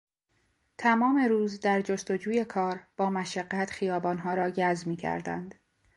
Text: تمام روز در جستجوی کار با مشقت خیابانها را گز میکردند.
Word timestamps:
تمام 0.77 1.17
روز 1.25 1.59
در 1.59 1.81
جستجوی 1.81 2.45
کار 2.45 2.83
با 2.97 3.09
مشقت 3.09 3.69
خیابانها 3.71 4.33
را 4.33 4.49
گز 4.49 4.87
میکردند. 4.87 5.55